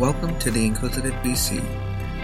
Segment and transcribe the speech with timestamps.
[0.00, 1.62] Welcome to the Inquisitive VC.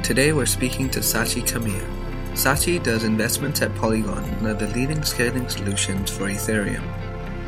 [0.02, 1.86] Today we're speaking to Sachi Kamiya.
[2.32, 6.82] Sachi does investments at Polygon, one of the leading scaling solutions for Ethereum.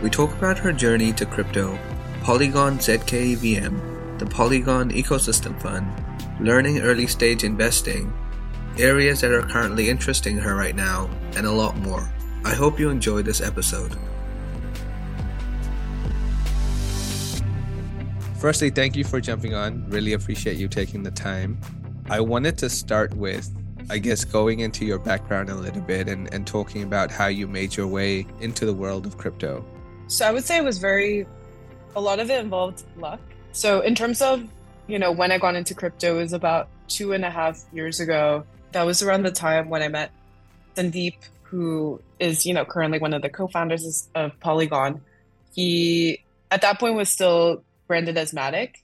[0.02, 1.78] We talk about her journey to crypto,
[2.24, 5.90] Polygon ZKEVM, the Polygon Ecosystem Fund,
[6.40, 8.12] learning early stage investing,
[8.76, 12.12] areas that are currently interesting her right now, and a lot more.
[12.44, 13.96] I hope you enjoy this episode.
[18.38, 19.84] Firstly, thank you for jumping on.
[19.90, 21.60] Really appreciate you taking the time.
[22.08, 23.50] I wanted to start with,
[23.90, 27.48] I guess, going into your background a little bit and, and talking about how you
[27.48, 29.64] made your way into the world of crypto.
[30.06, 31.26] So I would say it was very,
[31.96, 33.18] a lot of it involved luck.
[33.50, 34.46] So in terms of,
[34.86, 37.98] you know, when I got into crypto, it was about two and a half years
[37.98, 38.44] ago.
[38.70, 40.12] That was around the time when I met
[40.76, 45.00] Sandeep, who is, you know, currently one of the co-founders of Polygon.
[45.56, 48.74] He, at that point, was still branded as Matic.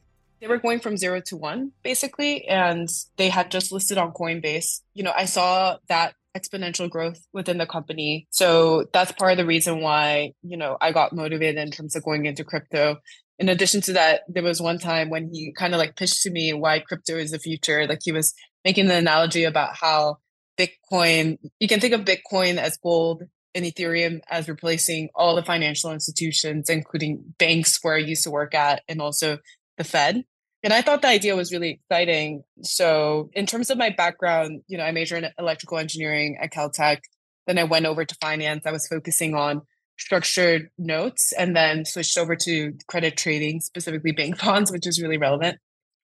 [0.41, 4.81] They were going from zero to one, basically, and they had just listed on Coinbase.
[4.95, 8.27] You know, I saw that exponential growth within the company.
[8.31, 12.03] So that's part of the reason why, you know, I got motivated in terms of
[12.03, 12.97] going into crypto.
[13.39, 16.31] In addition to that, there was one time when he kind of like pitched to
[16.31, 17.87] me why crypto is the future.
[17.87, 20.19] Like he was making the analogy about how
[20.59, 23.23] Bitcoin, you can think of Bitcoin as gold
[23.55, 28.55] and Ethereum as replacing all the financial institutions, including banks where I used to work
[28.55, 29.39] at, and also
[29.79, 30.25] the Fed.
[30.63, 32.43] And I thought the idea was really exciting.
[32.63, 37.01] So, in terms of my background, you know, I majored in electrical engineering at Caltech.
[37.47, 38.65] Then I went over to finance.
[38.65, 39.61] I was focusing on
[39.99, 45.19] structured notes and then switched over to credit trading, specifically bank bonds, which is really
[45.19, 45.59] relevant,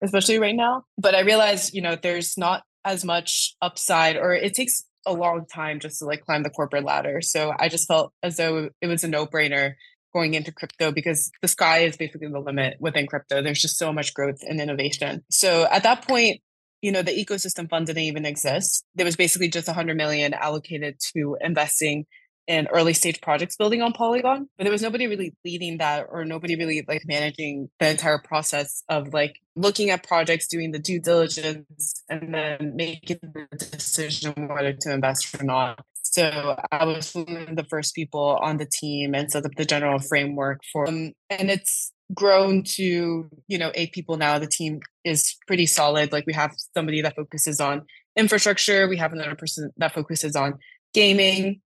[0.04, 0.84] especially right now.
[0.98, 5.46] But I realized, you know, there's not as much upside or it takes a long
[5.46, 7.22] time just to like climb the corporate ladder.
[7.22, 9.74] So I just felt as though it was a no brainer
[10.14, 13.42] going into crypto because the sky is basically the limit within crypto.
[13.42, 15.24] There's just so much growth and innovation.
[15.30, 16.42] So at that point,
[16.82, 18.86] you know, the ecosystem fund didn't even exist.
[18.96, 22.06] There was basically just 100 million allocated to investing
[22.48, 26.24] in early stage projects building on Polygon, but there was nobody really leading that or
[26.24, 31.00] nobody really like managing the entire process of like looking at projects, doing the due
[31.00, 35.84] diligence, and then making the decision whether to invest or not.
[36.02, 39.66] So I was one of the first people on the team and set up the
[39.66, 41.12] general framework for them.
[41.30, 44.40] And it's grown to, you know, eight people now.
[44.40, 46.14] The team is pretty solid.
[46.14, 47.86] Like we have somebody that focuses on
[48.16, 48.88] infrastructure.
[48.88, 50.58] We have another person that focuses on
[50.94, 51.62] gaming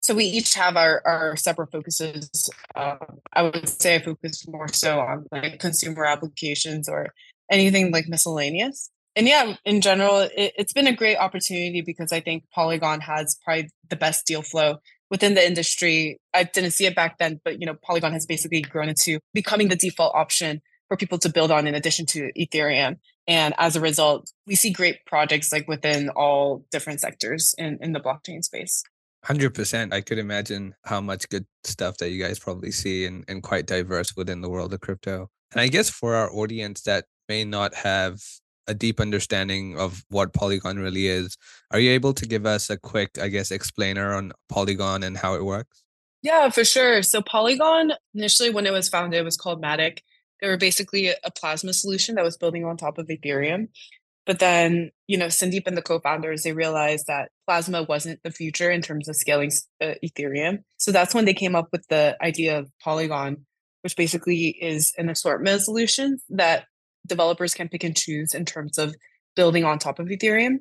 [0.00, 2.50] so we each have our, our separate focuses.
[2.74, 2.96] Uh,
[3.32, 7.12] I would say I focus more so on like consumer applications or
[7.50, 8.90] anything like miscellaneous.
[9.14, 13.38] And yeah, in general, it, it's been a great opportunity because I think Polygon has
[13.44, 14.78] probably the best deal flow
[15.10, 16.18] within the industry.
[16.32, 19.68] I didn't see it back then, but you know, Polygon has basically grown into becoming
[19.68, 22.98] the default option for people to build on in addition to Ethereum.
[23.26, 27.92] And as a result, we see great projects like within all different sectors in, in
[27.92, 28.82] the blockchain space.
[29.26, 33.42] 100% i could imagine how much good stuff that you guys probably see and, and
[33.42, 35.28] quite diverse within the world of crypto.
[35.52, 38.20] And i guess for our audience that may not have
[38.66, 41.36] a deep understanding of what polygon really is
[41.70, 45.34] are you able to give us a quick i guess explainer on polygon and how
[45.34, 45.82] it works?
[46.22, 47.02] Yeah for sure.
[47.02, 50.00] So polygon initially when it was founded it was called matic.
[50.40, 53.68] They were basically a plasma solution that was building on top of ethereum
[54.26, 58.70] but then, you know, Sandeep and the co-founders, they realized that Plasma wasn't the future
[58.70, 59.50] in terms of scaling
[59.80, 60.58] uh, Ethereum.
[60.76, 63.46] So that's when they came up with the idea of Polygon,
[63.82, 66.66] which basically is an assortment of solutions that
[67.06, 68.94] developers can pick and choose in terms of
[69.36, 70.58] building on top of Ethereum.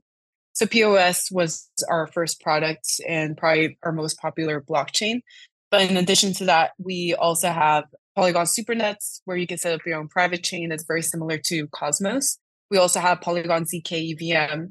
[0.53, 5.21] So POS was our first product and probably our most popular blockchain.
[5.69, 9.85] But in addition to that, we also have Polygon Supernets, where you can set up
[9.85, 12.37] your own private chain that's very similar to Cosmos.
[12.69, 14.65] We also have Polygon ZK EVM,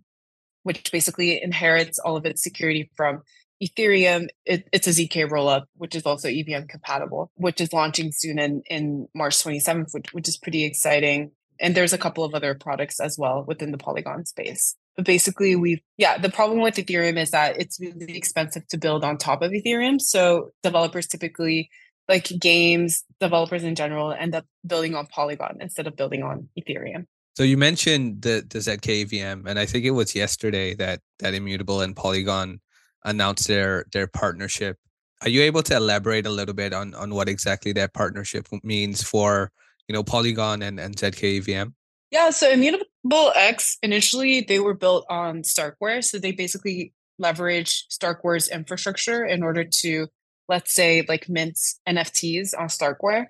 [0.62, 3.22] which basically inherits all of its security from
[3.62, 4.28] Ethereum.
[4.44, 8.62] It, it's a ZK rollup, which is also EVM compatible, which is launching soon in,
[8.66, 11.32] in March 27th, which, which is pretty exciting.
[11.60, 14.76] And there's a couple of other products as well within the Polygon space.
[14.94, 19.04] But basically, we've, yeah, the problem with Ethereum is that it's really expensive to build
[19.04, 20.00] on top of Ethereum.
[20.00, 21.68] So developers typically,
[22.08, 27.06] like games, developers in general, end up building on Polygon instead of building on Ethereum.
[27.38, 31.82] So you mentioned the the ZKVM, and I think it was yesterday that that Immutable
[31.82, 32.58] and Polygon
[33.04, 34.76] announced their their partnership.
[35.22, 39.04] Are you able to elaborate a little bit on on what exactly that partnership means
[39.04, 39.52] for
[39.86, 41.74] you know Polygon and and ZKVM?
[42.10, 48.48] Yeah, so Immutable X initially they were built on Starkware, so they basically leverage Starkware's
[48.48, 50.08] infrastructure in order to
[50.48, 51.56] let's say like mint
[51.88, 53.28] NFTs on Starkware.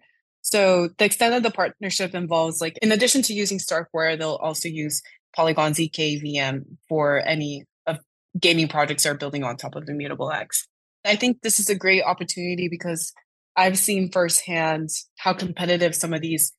[0.50, 4.66] So the extent of the partnership involves like in addition to using Starkware, they'll also
[4.68, 5.02] use
[5.36, 7.98] Polygon ZK VM for any of
[8.40, 10.66] gaming projects are building on top of Immutable X.
[11.04, 13.12] I think this is a great opportunity because
[13.56, 16.54] I've seen firsthand how competitive some of these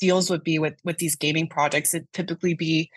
[0.00, 1.94] deals would be with with these gaming projects.
[1.94, 2.90] It typically be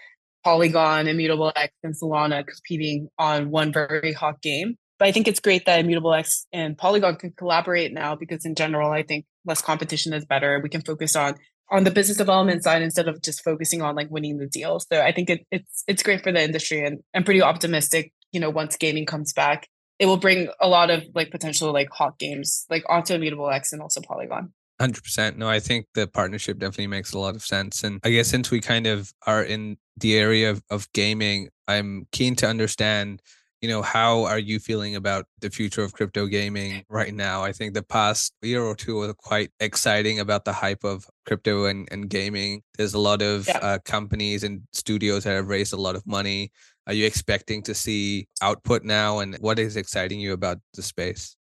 [0.44, 4.78] Polygon, Immutable X, and Solana competing on one very hot game.
[5.00, 8.56] But I think it's great that Immutable X and Polygon can collaborate now because in
[8.56, 10.60] general, I think less competition is better.
[10.62, 11.36] We can focus on
[11.69, 14.80] on the business development side instead of just focusing on like winning the deal.
[14.80, 18.40] So I think it, it's it's great for the industry and I'm pretty optimistic, you
[18.40, 19.68] know, once gaming comes back,
[20.00, 23.74] it will bring a lot of like potential like hot games like onto Immutable X
[23.74, 24.54] and also Polygon.
[24.81, 28.28] 100% no i think the partnership definitely makes a lot of sense and i guess
[28.28, 33.22] since we kind of are in the area of, of gaming i'm keen to understand
[33.63, 37.54] you know how are you feeling about the future of crypto gaming right now i
[37.54, 41.88] think the past year or two was quite exciting about the hype of crypto and,
[41.89, 43.57] and gaming there's a lot of yeah.
[43.60, 46.51] uh, companies and studios that have raised a lot of money
[46.88, 51.38] are you expecting to see output now and what is exciting you about the space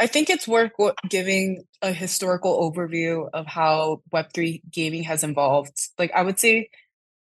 [0.00, 0.72] I think it's worth
[1.08, 5.78] giving a historical overview of how Web3 gaming has evolved.
[6.00, 6.68] Like, I would say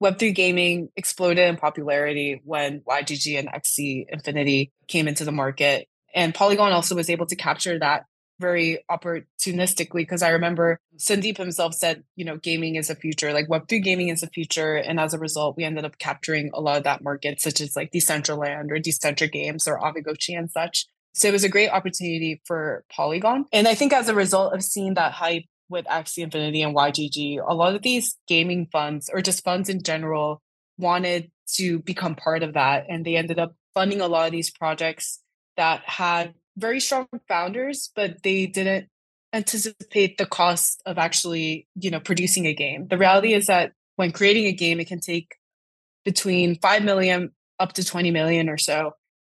[0.01, 5.87] Web3 gaming exploded in popularity when YGG and Axie Infinity came into the market.
[6.15, 8.05] And Polygon also was able to capture that
[8.39, 13.49] very opportunistically because I remember Sandeep himself said, you know, gaming is a future, like
[13.49, 14.75] Web3 gaming is a future.
[14.75, 17.75] And as a result, we ended up capturing a lot of that market, such as
[17.75, 20.85] like Decentraland or Decentra Games or Aavegotchi and such.
[21.13, 23.45] So it was a great opportunity for Polygon.
[23.51, 27.39] And I think as a result of seeing that hype with Axie Infinity and YGG,
[27.45, 30.41] a lot of these gaming funds or just funds in general
[30.77, 32.85] wanted to become part of that.
[32.89, 35.19] And they ended up funding a lot of these projects
[35.57, 38.87] that had very strong founders, but they didn't
[39.33, 42.87] anticipate the cost of actually, you know, producing a game.
[42.87, 45.35] The reality is that when creating a game, it can take
[46.05, 48.93] between 5 million up to 20 million or so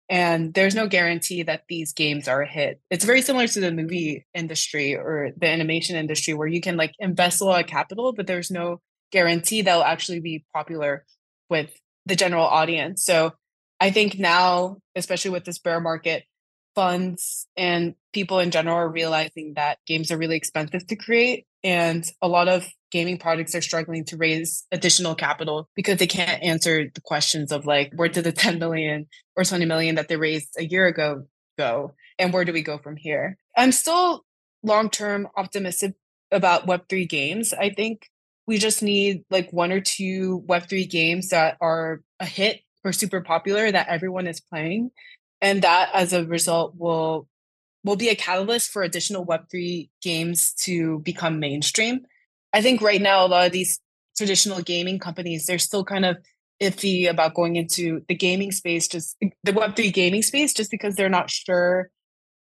[0.09, 2.79] and there's no guarantee that these games are a hit.
[2.89, 6.93] It's very similar to the movie industry or the animation industry where you can like
[6.99, 8.81] invest a lot of capital, but there's no
[9.11, 11.05] guarantee they'll actually be popular
[11.49, 11.71] with
[12.05, 13.03] the general audience.
[13.03, 13.33] So
[13.79, 16.23] I think now, especially with this bear market,
[16.75, 22.06] funds and people in general are realizing that games are really expensive to create and
[22.22, 26.89] a lot of gaming projects are struggling to raise additional capital because they can't answer
[26.94, 30.50] the questions of like where did the 10 million or 20 million that they raised
[30.57, 31.24] a year ago
[31.57, 33.38] go and where do we go from here?
[33.57, 34.24] I'm still
[34.63, 35.95] long term optimistic
[36.31, 37.54] about web3 games.
[37.54, 38.10] I think
[38.48, 43.22] we just need like one or two web3 games that are a hit or super
[43.22, 44.92] popular that everyone is playing
[45.41, 47.27] and that as a result will
[47.83, 51.99] will be a catalyst for additional web3 games to become mainstream.
[52.51, 53.79] I think right now a lot of these
[54.17, 56.17] traditional gaming companies they're still kind of
[56.61, 61.09] iffy about going into the gaming space just the web3 gaming space just because they're
[61.09, 61.89] not sure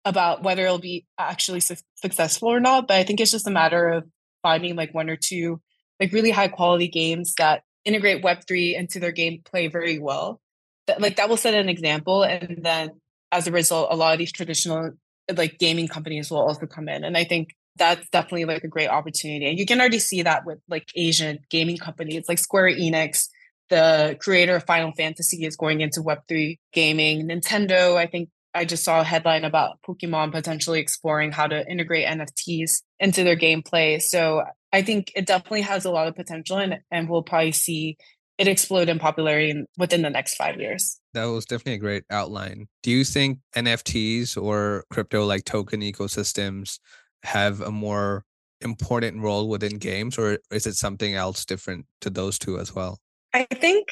[0.05, 2.87] about whether it'll be actually su- successful or not.
[2.89, 4.05] But i think it's just a matter of
[4.43, 5.61] finding like one or two
[6.01, 10.41] like really high quality games that integrate web3 into their gameplay very well
[10.87, 12.91] that like that will set an example and then
[13.33, 14.93] as a result a lot of these traditional
[15.37, 18.89] like gaming companies will also come in and i think that's definitely like a great
[18.89, 23.29] opportunity and you can already see that with like asian gaming companies like square enix
[23.71, 28.85] the creator of final fantasy is going into web3 gaming nintendo i think i just
[28.85, 34.43] saw a headline about pokemon potentially exploring how to integrate nfts into their gameplay so
[34.73, 37.97] i think it definitely has a lot of potential and, and we'll probably see
[38.39, 41.01] it explode in popularity in, within the next five years.
[41.13, 42.67] That was definitely a great outline.
[42.83, 46.79] Do you think NFTs or crypto like token ecosystems
[47.23, 48.25] have a more
[48.61, 52.99] important role within games, or is it something else different to those two as well?
[53.33, 53.89] I think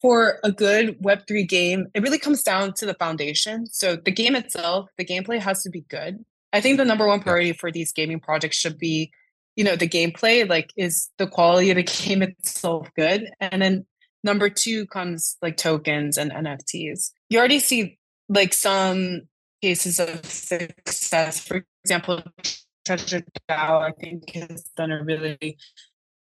[0.00, 3.66] for a good Web3 game, it really comes down to the foundation.
[3.66, 6.24] So the game itself, the gameplay has to be good.
[6.52, 9.10] I think the number one priority for these gaming projects should be
[9.58, 13.28] you know the gameplay like is the quality of the game itself good?
[13.40, 13.86] And then
[14.24, 17.98] number two comes like tokens and nfts you already see
[18.28, 19.22] like some
[19.62, 21.40] cases of success.
[21.40, 22.22] For example
[22.86, 25.58] treasure dao i think has done a really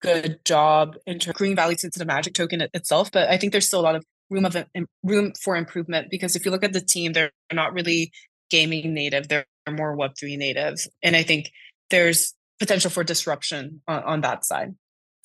[0.02, 3.80] good job in bringing value since the magic token itself but i think there's still
[3.80, 4.56] a lot of room of
[5.04, 8.12] room for improvement because if you look at the team they're not really
[8.54, 9.30] gaming native.
[9.30, 10.76] They're more web3 native.
[11.02, 11.52] And i think
[11.90, 12.34] there's
[12.64, 14.74] potential for disruption on, on that side.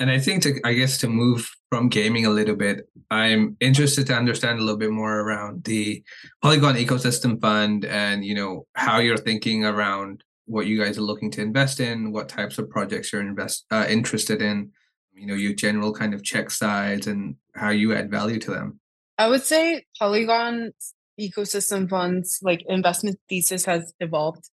[0.00, 4.09] And I think to, I guess to move from gaming a little bit, I'm interested
[4.09, 6.02] to understand a little bit more around the
[6.42, 11.30] Polygon Ecosystem Fund and, you know, how you're thinking around what you guys are looking
[11.33, 14.73] to invest in, what types of projects you're invest uh, interested in,
[15.14, 18.80] you know, your general kind of check size and how you add value to them?
[19.16, 20.73] I would say Polygon
[21.21, 24.49] ecosystem funds like investment thesis has evolved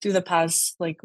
[0.00, 1.00] through the past like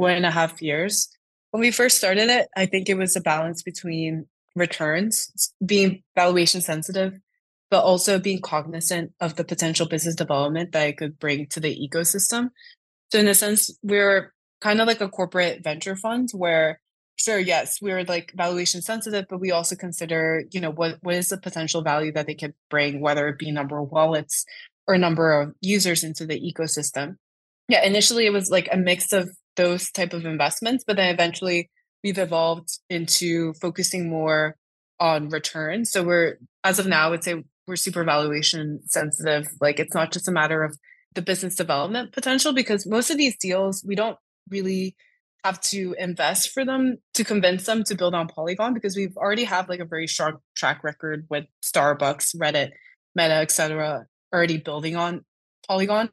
[0.00, 1.08] one and a half years.
[1.50, 4.26] When we first started it, I think it was a balance between
[4.56, 7.14] returns, being valuation sensitive,
[7.70, 11.76] but also being cognizant of the potential business development that it could bring to the
[11.88, 12.50] ecosystem.
[13.12, 16.80] So in a sense, we're kind of like a corporate venture fund where
[17.16, 21.28] sure, yes, we're like valuation sensitive, but we also consider, you know, what what is
[21.28, 24.44] the potential value that they could bring, whether it be number of wallets
[24.86, 27.16] or number of users into the ecosystem.
[27.68, 29.30] Yeah, initially it was like a mix of
[29.60, 31.70] those type of investments, but then eventually
[32.02, 34.56] we've evolved into focusing more
[34.98, 35.90] on returns.
[35.90, 39.48] So we're as of now, I would say we're super valuation sensitive.
[39.60, 40.78] Like it's not just a matter of
[41.14, 44.16] the business development potential because most of these deals we don't
[44.48, 44.96] really
[45.44, 49.44] have to invest for them to convince them to build on Polygon because we've already
[49.44, 52.70] have like a very strong track record with Starbucks, Reddit,
[53.14, 54.06] Meta, etc.
[54.32, 55.24] already building on
[55.66, 56.08] Polygon.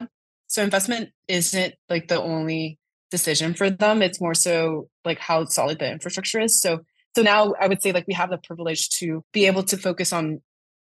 [0.48, 4.02] So investment isn't like the only decision for them.
[4.02, 6.60] It's more so like how solid the infrastructure is.
[6.60, 6.80] So
[7.16, 10.14] so now I would say like we have the privilege to be able to focus
[10.14, 10.42] on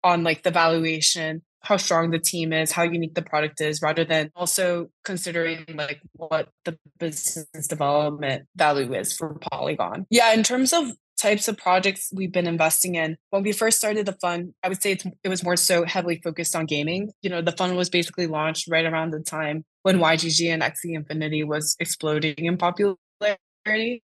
[0.03, 4.05] on like the valuation how strong the team is, how unique the product is, rather
[4.05, 10.05] than also considering like what the business development value is for Polygon.
[10.09, 13.17] Yeah, in terms of types of projects we've been investing in.
[13.31, 16.55] When we first started the fund, I would say it was more so heavily focused
[16.55, 17.11] on gaming.
[17.21, 20.95] You know, the fund was basically launched right around the time when YGG and Axie
[20.95, 24.03] Infinity was exploding in popularity.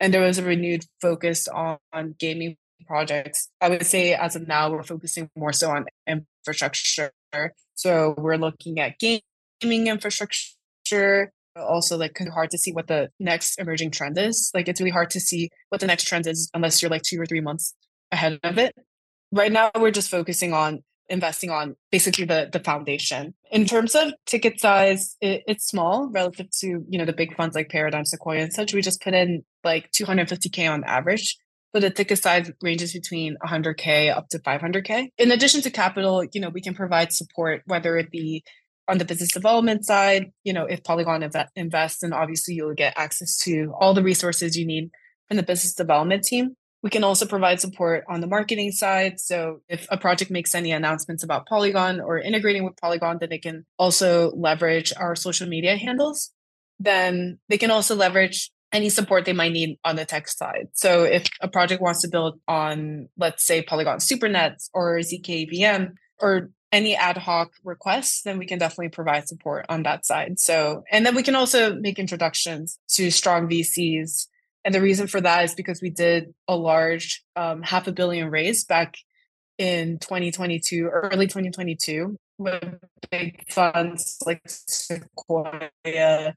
[0.00, 2.56] And there was a renewed focus on, on gaming
[2.86, 3.48] projects.
[3.60, 7.12] I would say as of now, we're focusing more so on infrastructure.
[7.74, 11.32] So we're looking at gaming infrastructure.
[11.56, 14.50] Also, like kind of hard to see what the next emerging trend is.
[14.54, 17.20] Like it's really hard to see what the next trend is unless you're like two
[17.20, 17.74] or three months
[18.10, 18.74] ahead of it.
[19.32, 23.34] Right now, we're just focusing on investing on basically the the foundation.
[23.50, 27.54] In terms of ticket size, it, it's small relative to you know the big funds
[27.54, 28.74] like Paradigm, Sequoia, and such.
[28.74, 31.36] We just put in like 250k on average
[31.74, 35.08] but the ticket size ranges between 100k up to 500k.
[35.18, 38.44] In addition to capital, you know, we can provide support whether it be
[38.88, 42.94] on the business development side, you know, if Polygon inv- invests, then obviously you'll get
[42.96, 44.90] access to all the resources you need
[45.28, 46.56] from the business development team.
[46.82, 49.18] We can also provide support on the marketing side.
[49.18, 53.38] So if a project makes any announcements about Polygon or integrating with Polygon, then they
[53.38, 56.30] can also leverage our social media handles.
[56.78, 60.66] Then they can also leverage any support they might need on the tech side.
[60.74, 66.50] So if a project wants to build on, let's say, Polygon SuperNets or zkVM or
[66.74, 70.40] any ad hoc requests, then we can definitely provide support on that side.
[70.40, 74.26] So, and then we can also make introductions to strong VCs.
[74.64, 78.28] And the reason for that is because we did a large um, half a billion
[78.28, 78.96] raise back
[79.56, 86.34] in 2022, early 2022, with big funds like Sequoia,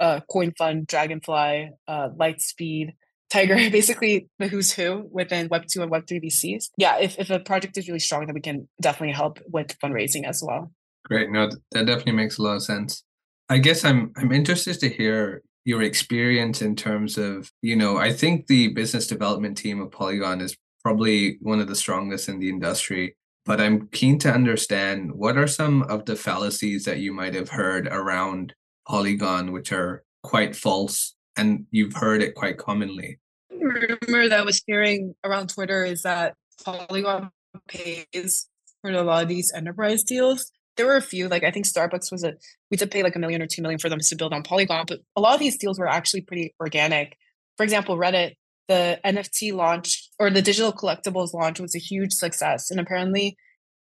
[0.00, 2.94] uh, Coin Fund, Dragonfly, uh, Lightspeed,
[3.30, 6.70] Tiger, basically the who's who within Web2 and Web3 VCs.
[6.76, 10.24] Yeah, if, if a project is really strong, then we can definitely help with fundraising
[10.24, 10.72] as well.
[11.04, 11.30] Great.
[11.30, 13.04] No, that definitely makes a lot of sense.
[13.48, 18.12] I guess I'm I'm interested to hear your experience in terms of, you know, I
[18.12, 22.48] think the business development team of Polygon is probably one of the strongest in the
[22.48, 23.16] industry.
[23.44, 27.50] But I'm keen to understand what are some of the fallacies that you might have
[27.50, 28.54] heard around
[28.86, 33.18] Polygon, which are quite false, and you've heard it quite commonly.
[33.50, 37.30] Rumor that I was hearing around Twitter is that Polygon
[37.68, 38.48] pays
[38.82, 40.50] for a lot of these enterprise deals.
[40.76, 42.34] There were a few, like I think Starbucks was a
[42.70, 44.84] we did pay like a million or two million for them to build on Polygon,
[44.86, 47.16] but a lot of these deals were actually pretty organic.
[47.56, 48.34] For example, Reddit,
[48.68, 53.36] the NFT launch or the digital collectibles launch was a huge success, and apparently,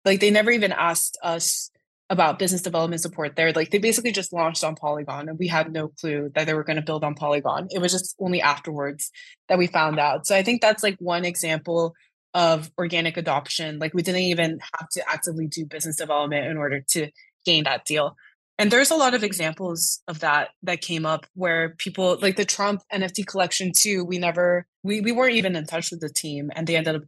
[0.05, 1.71] like they never even asked us
[2.09, 3.51] about business development support there.
[3.53, 6.63] Like they basically just launched on Polygon and we had no clue that they were
[6.63, 7.67] going to build on Polygon.
[7.71, 9.09] It was just only afterwards
[9.49, 10.27] that we found out.
[10.27, 11.95] So I think that's like one example
[12.33, 13.79] of organic adoption.
[13.79, 17.09] Like we didn't even have to actively do business development in order to
[17.45, 18.15] gain that deal.
[18.59, 22.45] And there's a lot of examples of that that came up where people like the
[22.45, 24.05] Trump NFT collection too.
[24.05, 27.03] We never we we weren't even in touch with the team and they ended up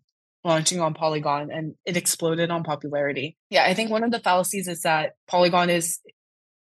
[0.45, 3.35] launching on Polygon and it exploded on popularity.
[3.49, 5.99] Yeah, I think one of the fallacies is that Polygon is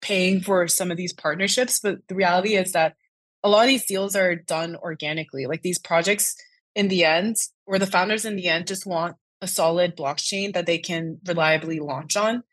[0.02, 2.96] paying for some of these partnerships, but the reality is that
[3.44, 5.46] a lot of these deals are done organically.
[5.46, 6.36] Like these projects
[6.74, 7.36] in the end,
[7.68, 11.80] or the founders in the end just want a solid blockchain that they can reliably
[11.80, 12.44] launch on.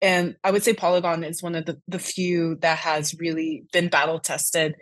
[0.00, 3.88] And I would say Polygon is one of the, the few that has really been
[3.88, 4.74] battle tested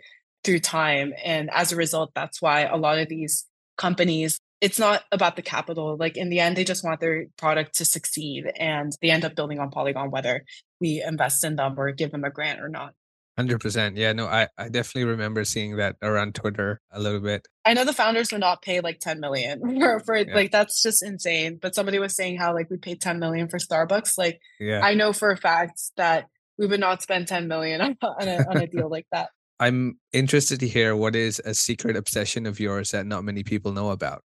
[0.43, 1.13] through time.
[1.23, 3.45] And as a result, that's why a lot of these
[3.77, 5.97] companies, it's not about the capital.
[5.97, 9.35] Like in the end, they just want their product to succeed and they end up
[9.35, 10.43] building on Polygon, whether
[10.79, 12.93] we invest in them or give them a grant or not.
[13.37, 13.97] Hundred percent.
[13.97, 17.47] Yeah, no, I, I definitely remember seeing that around Twitter a little bit.
[17.65, 20.35] I know the founders would not pay like 10 million for, for yeah.
[20.35, 21.57] like that's just insane.
[21.59, 24.17] But somebody was saying how like we paid 10 million for Starbucks.
[24.17, 24.81] Like yeah.
[24.83, 26.25] I know for a fact that
[26.57, 29.29] we would not spend 10 million on a, on a deal like that.
[29.59, 33.71] I'm interested to hear what is a secret obsession of yours that not many people
[33.71, 34.23] know about.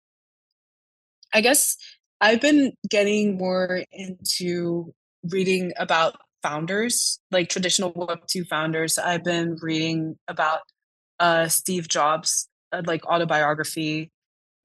[1.36, 1.76] I guess
[2.18, 8.96] I've been getting more into reading about founders, like traditional Web2 founders.
[8.96, 10.60] I've been reading about
[11.20, 14.10] uh, Steve Jobs, uh, like autobiography,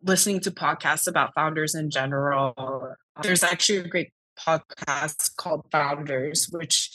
[0.02, 2.96] listening to podcasts about founders in general.
[3.22, 6.90] There's actually a great podcast called Founders, which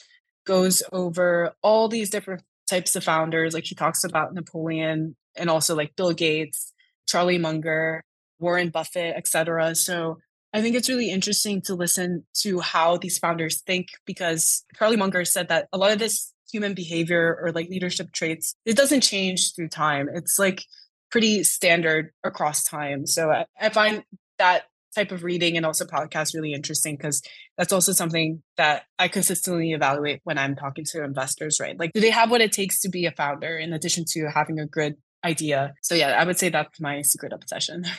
[0.47, 3.53] goes over all these different types of founders.
[3.53, 6.73] Like he talks about Napoleon and also like Bill Gates,
[7.07, 8.03] Charlie Munger,
[8.39, 9.75] Warren Buffett, etc.
[9.75, 10.17] So
[10.53, 15.25] I think it's really interesting to listen to how these founders think because Charlie Munger
[15.25, 19.53] said that a lot of this human behavior or like leadership traits, it doesn't change
[19.53, 20.07] through time.
[20.13, 20.63] It's like
[21.11, 23.05] pretty standard across time.
[23.05, 24.03] So I, I find
[24.39, 24.63] that
[24.95, 27.21] type of reading and also podcast really interesting because
[27.57, 31.77] that's also something that I consistently evaluate when I'm talking to investors, right?
[31.77, 34.59] Like, do they have what it takes to be a founder in addition to having
[34.59, 35.73] a good idea?
[35.83, 37.85] So, yeah, I would say that's my secret obsession.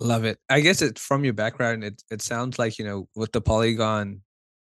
[0.00, 0.38] Love it.
[0.48, 4.22] I guess it from your background, it it sounds like you know with the Polygon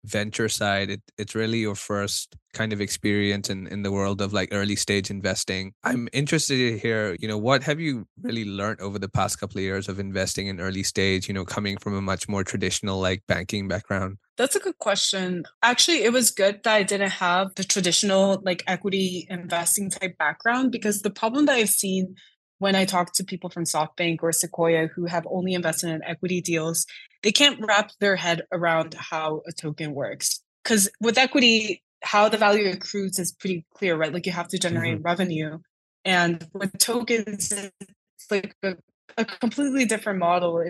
[0.04, 4.32] venture side it, it's really your first kind of experience in, in the world of
[4.32, 5.72] like early stage investing.
[5.84, 9.58] I'm interested to hear you know what have you really learned over the past couple
[9.58, 12.98] of years of investing in early stage you know coming from a much more traditional
[13.00, 14.18] like banking background?
[14.36, 15.44] That's a good question.
[15.62, 20.72] Actually it was good that i didn't have the traditional like equity investing type background
[20.72, 22.16] because the problem that i've seen
[22.60, 26.42] when I talk to people from SoftBank or Sequoia who have only invested in equity
[26.42, 26.86] deals,
[27.22, 30.42] they can't wrap their head around how a token works.
[30.62, 34.12] Because with equity, how the value accrues is pretty clear, right?
[34.12, 35.04] Like you have to generate mm-hmm.
[35.04, 35.58] revenue.
[36.04, 38.76] And with tokens, it's like a,
[39.16, 40.62] a completely different model.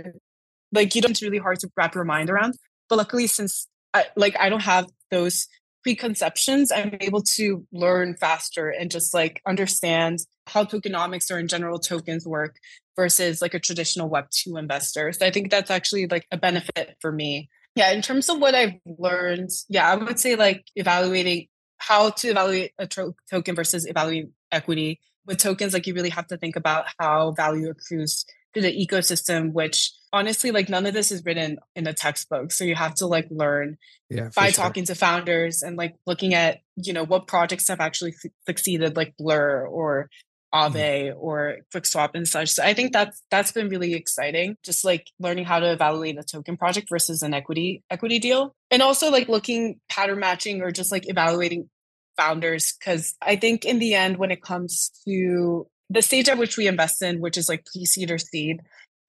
[0.70, 2.55] Like you don't, it's really hard to wrap your mind around.
[2.88, 5.48] But luckily, since I, like I don't have those
[5.82, 11.78] preconceptions, I'm able to learn faster and just like understand how tokenomics or in general
[11.78, 12.56] tokens work
[12.96, 15.12] versus like a traditional web 2 investor.
[15.12, 17.48] So i think that's actually like a benefit for me.
[17.74, 21.46] Yeah in terms of what i've learned yeah i would say like evaluating
[21.78, 25.00] how to evaluate a token versus evaluating equity.
[25.26, 29.52] With tokens like you really have to think about how value accrues to the ecosystem
[29.52, 33.07] which honestly like none of this is written in a textbook so you have to
[33.07, 33.77] like learn
[34.09, 34.64] yeah, by sure.
[34.64, 38.14] talking to founders and like looking at you know what projects have actually
[38.46, 40.09] succeeded like blur or
[40.53, 40.77] Mm-hmm.
[40.77, 42.51] Aave or QuickSwap and such.
[42.51, 44.57] So I think that's that's been really exciting.
[44.64, 48.55] Just like learning how to evaluate a token project versus an equity equity deal.
[48.70, 51.68] And also like looking pattern matching or just like evaluating
[52.16, 52.73] founders.
[52.85, 56.66] Cause I think in the end, when it comes to the stage at which we
[56.66, 58.61] invest in, which is like pre-seed or seed,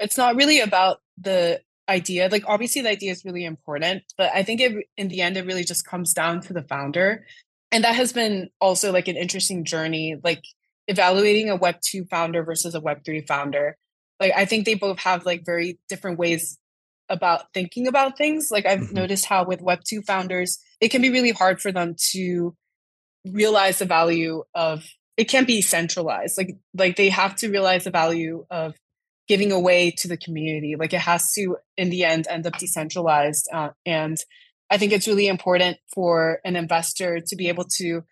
[0.01, 2.29] it's not really about the idea.
[2.29, 5.45] Like obviously the idea is really important, but I think it in the end it
[5.45, 7.25] really just comes down to the founder.
[7.71, 10.17] And that has been also like an interesting journey.
[10.23, 10.43] Like
[10.87, 13.77] evaluating a web 2 founder versus a web 3 founder
[14.19, 16.57] like i think they both have like very different ways
[17.09, 18.95] about thinking about things like i've mm-hmm.
[18.95, 22.55] noticed how with web 2 founders it can be really hard for them to
[23.25, 24.83] realize the value of
[25.17, 28.73] it can't be centralized like like they have to realize the value of
[29.31, 30.75] giving away to the community.
[30.77, 34.17] Like it has to in the end end up decentralized uh, and
[34.69, 38.03] i think it's really important for an investor to be able to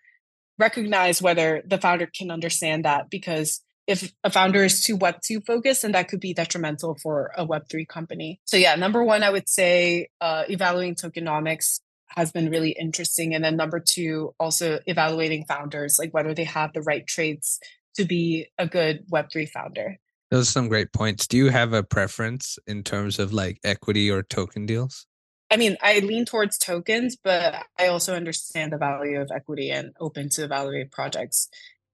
[0.58, 5.40] recognize whether the founder can understand that because if a founder is too web 2
[5.40, 8.40] focused then that could be detrimental for a web 3 company.
[8.44, 11.80] So yeah number one i would say uh, evaluating tokenomics
[12.18, 16.72] has been really interesting and then number two also evaluating founders like whether they have
[16.72, 17.60] the right traits
[17.96, 19.98] to be a good web3 founder
[20.30, 24.10] those are some great points do you have a preference in terms of like equity
[24.10, 25.06] or token deals
[25.52, 29.92] I mean, I lean towards tokens, but I also understand the value of equity and
[29.98, 31.48] open to evaluate projects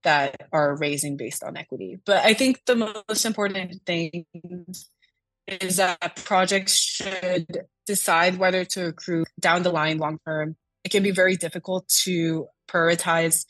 [0.04, 1.98] that are raising based on equity.
[2.04, 2.76] But I think the
[3.08, 4.26] most important thing
[5.48, 10.56] is that projects should decide whether to accrue down the line long term.
[10.84, 13.46] It can be very difficult to prioritize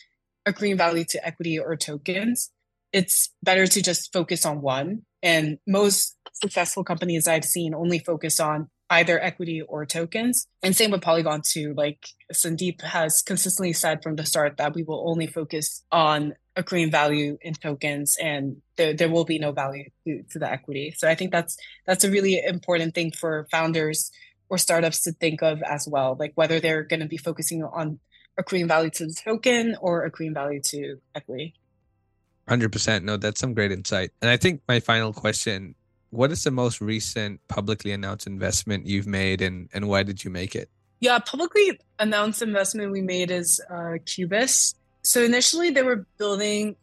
[0.46, 2.50] agreeing value to equity or tokens.
[2.96, 5.02] It's better to just focus on one.
[5.22, 10.46] And most successful companies I've seen only focus on either equity or tokens.
[10.62, 11.74] And same with Polygon too.
[11.76, 16.90] Like Sandeep has consistently said from the start that we will only focus on accruing
[16.90, 20.94] value in tokens and there, there will be no value to, to the equity.
[20.96, 24.10] So I think that's that's a really important thing for founders
[24.48, 27.98] or startups to think of as well, like whether they're going to be focusing on
[28.38, 31.54] accruing value to the token or accruing value to equity.
[32.48, 33.02] 100%.
[33.02, 34.10] No, that's some great insight.
[34.22, 35.74] And I think my final question
[36.10, 40.30] what is the most recent publicly announced investment you've made and, and why did you
[40.30, 40.70] make it?
[41.00, 44.78] Yeah, publicly announced investment we made is uh, Cubist.
[45.02, 46.76] So initially they were building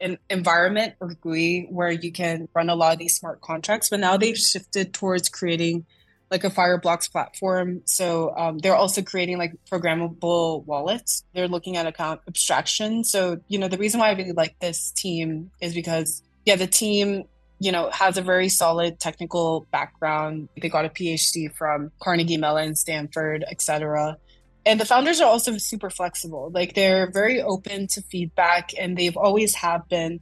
[0.00, 4.00] an environment or GUI where you can run a lot of these smart contracts, but
[4.00, 5.86] now they've shifted towards creating
[6.30, 7.82] like a Fireblocks platform.
[7.86, 11.24] So um, they're also creating like programmable wallets.
[11.34, 13.02] They're looking at account abstraction.
[13.02, 16.68] So, you know, the reason why I really like this team is because, yeah, the
[16.68, 17.24] team,
[17.58, 20.48] you know, has a very solid technical background.
[20.60, 24.16] They got a PhD from Carnegie Mellon, Stanford, etc.
[24.64, 26.50] And the founders are also super flexible.
[26.54, 30.20] Like they're very open to feedback and they've always have been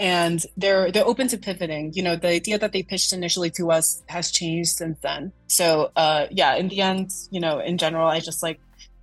[0.00, 1.92] and they're they're open to pivoting.
[1.94, 5.32] You know the idea that they pitched initially to us has changed since then.
[5.46, 8.60] So uh yeah in the end you know in general i just like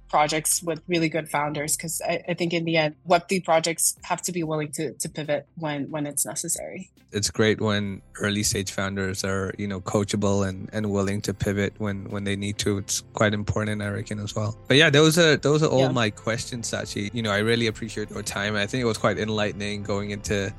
[0.10, 4.22] projects with really good founders because I, I, think in the end web3 projects have
[4.24, 6.90] to be willing to, to pivot when when it's necessary.
[7.12, 11.74] It's great when early stage founders are you know coachable and and willing to pivot
[11.78, 12.78] when when they need to.
[12.78, 14.58] It's quite important i reckon as well.
[14.68, 15.92] But yeah those are those are all yeah.
[15.92, 17.14] my questions sachi.
[17.14, 18.56] You know i really appreciate your time.
[18.56, 20.54] I think it was quite enlightening going into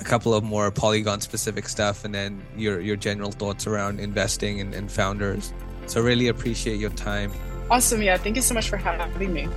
[0.00, 4.60] a couple of more Polygon specific stuff and then your your general thoughts around investing
[4.60, 5.52] and, and founders.
[5.86, 7.32] So really appreciate your time.
[7.70, 8.02] Awesome.
[8.02, 8.16] Yeah.
[8.16, 9.48] Thank you so much for having me.